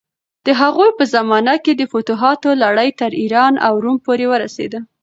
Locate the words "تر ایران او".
3.01-3.73